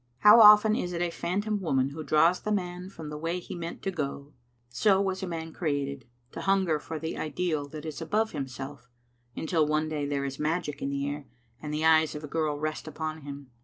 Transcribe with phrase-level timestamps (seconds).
[0.21, 3.53] How often is it a phanton woman who draws the man from the way he
[3.53, 4.33] meant to go?
[4.67, 8.89] So was man created, to hunger for the ideal that is above himself,
[9.35, 11.27] until one day there is magic in the air,
[11.61, 13.51] and the eyes of a girl rest upon him.